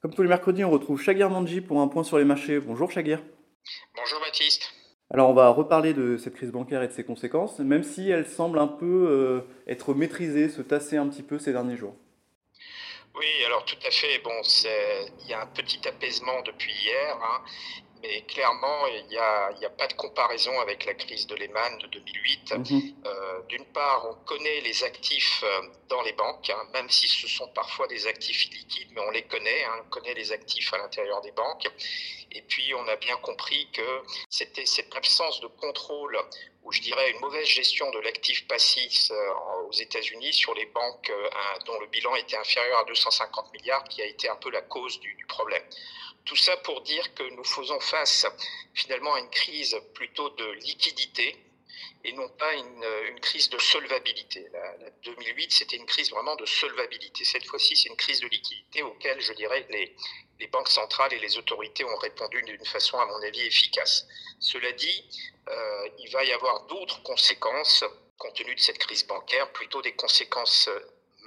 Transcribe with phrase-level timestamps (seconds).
[0.00, 2.60] Comme tous les mercredis, on retrouve Shagir Manji pour un point sur les marchés.
[2.60, 3.20] Bonjour Shagir.
[3.96, 4.72] Bonjour Baptiste.
[5.10, 8.24] Alors on va reparler de cette crise bancaire et de ses conséquences, même si elle
[8.24, 11.96] semble un peu euh, être maîtrisée, se tasser un petit peu ces derniers jours.
[13.16, 14.20] Oui, alors tout à fait.
[14.22, 14.30] Bon,
[15.24, 17.18] il y a un petit apaisement depuis hier.
[17.20, 17.42] Hein.
[18.02, 21.86] Mais clairement, il n'y a, a, pas de comparaison avec la crise de Lehman de
[21.88, 22.54] 2008.
[22.54, 22.94] Mhm.
[23.06, 27.26] Euh, d'une part, on connaît les actifs euh, dans les banques, hein, même si ce
[27.26, 30.78] sont parfois des actifs liquides, mais on les connaît, hein, on connaît les actifs à
[30.78, 31.66] l'intérieur des banques.
[32.30, 36.18] Et puis, on a bien compris que c'était cette absence de contrôle,
[36.62, 39.32] ou je dirais une mauvaise gestion de l'actif passif euh,
[39.66, 41.10] aux États-Unis sur les banques
[41.66, 45.00] dont le bilan était inférieur à 250 milliards, qui a été un peu la cause
[45.00, 45.62] du, du problème.
[46.28, 48.26] Tout ça pour dire que nous faisons face
[48.74, 51.34] finalement à une crise plutôt de liquidité
[52.04, 54.46] et non pas une, une crise de solvabilité.
[54.52, 57.24] La, 2008, c'était une crise vraiment de solvabilité.
[57.24, 61.38] Cette fois-ci, c'est une crise de liquidité auquel, je dirais, les, banques centrales et les
[61.38, 64.06] autorités ont répondu d'une façon, à mon avis, efficace.
[64.38, 65.04] Cela dit,
[65.48, 67.84] euh, il va y avoir d'autres conséquences
[68.18, 70.68] compte tenu de cette crise bancaire, plutôt des conséquences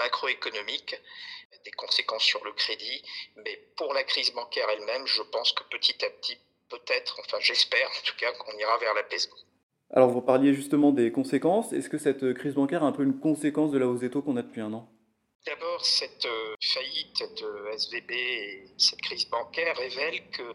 [0.03, 0.95] macroéconomiques,
[1.63, 3.03] des conséquences sur le crédit.
[3.37, 6.37] Mais pour la crise bancaire elle-même, je pense que petit à petit,
[6.69, 9.37] peut-être, enfin j'espère en tout cas, qu'on ira vers l'apaisement.
[9.93, 11.73] Alors vous parliez justement des conséquences.
[11.73, 14.21] Est-ce que cette crise bancaire est un peu une conséquence de la hausse des taux
[14.21, 14.89] qu'on a depuis un an?
[15.45, 20.53] D'abord, cette euh, faillite de SVB et cette crise bancaire révèlent que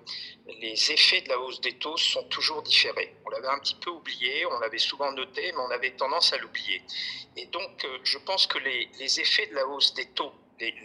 [0.60, 3.16] les effets de la hausse des taux sont toujours différés.
[3.24, 6.36] On l'avait un petit peu oublié, on l'avait souvent noté, mais on avait tendance à
[6.38, 6.82] l'oublier.
[7.36, 10.32] Et donc, euh, je pense que les, les, effets de la hausse des taux,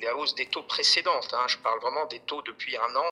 [0.02, 3.10] la hausse des taux précédentes, hein, je parle vraiment des taux depuis un an,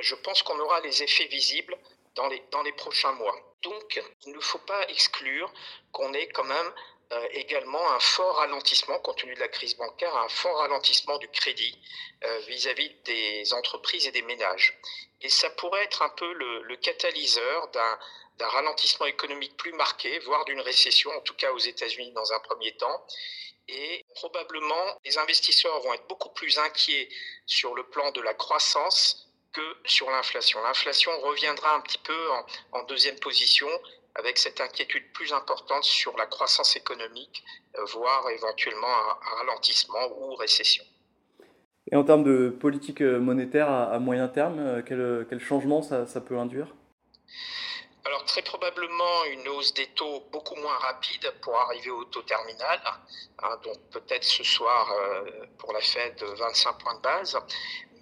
[0.00, 1.76] je pense qu'on aura les effets visibles
[2.14, 3.36] dans les, dans les prochains mois.
[3.62, 5.52] Donc, il ne faut pas exclure
[5.92, 6.72] qu'on ait quand même
[7.12, 11.28] euh, également un fort ralentissement, compte tenu de la crise bancaire, un fort ralentissement du
[11.28, 11.78] crédit
[12.24, 14.78] euh, vis-à-vis des entreprises et des ménages.
[15.20, 20.60] Et ça pourrait être un peu le, catalyseur d'un ralentissement économique plus marqué, voire d'une
[20.60, 23.06] récession, en tout cas aux États-Unis dans un premier temps.
[23.68, 27.08] Et probablement, les investisseurs vont être beaucoup plus inquiets
[27.46, 30.62] sur le plan de la croissance que sur l'inflation.
[30.62, 32.30] L'inflation reviendra un petit peu
[32.72, 33.68] en deuxième position
[34.14, 37.44] avec cette inquiétude plus importante sur la croissance économique,
[37.76, 40.84] euh, voire éventuellement un, ralentissement ou récession.
[41.90, 46.06] Et en termes de politique euh, monétaire à, moyen terme, euh, quel, quel changement ça,
[46.06, 46.68] ça, peut induire?
[48.04, 52.80] Alors très probablement une hausse des taux beaucoup moins rapide pour arriver au taux terminal,
[53.38, 54.92] hein, donc peut-être ce soir
[55.58, 57.38] pour la Fed 25 points de base,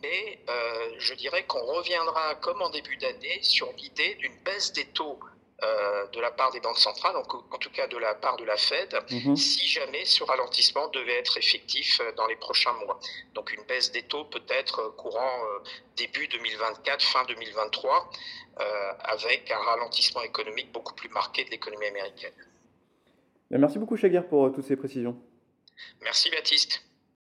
[0.03, 4.87] mais euh, je dirais qu'on reviendra comme en début d'année sur l'idée d'une baisse des
[4.87, 5.19] taux
[5.62, 8.44] euh, de la part des banques centrales, donc, en tout cas de la part de
[8.44, 9.37] la Fed, mhm.
[9.37, 12.98] si jamais ce ralentissement devait être effectif euh, dans les prochains mois.
[13.34, 15.38] Donc une baisse des taux peut-être euh, courant
[15.97, 18.10] début 2024, fin 2023,
[19.00, 22.32] avec un ralentissement économique beaucoup plus marqué de l'économie américaine.
[23.50, 25.16] Merci beaucoup Chaguer pour toutes ces précisions.
[26.03, 26.90] Merci Baptiste.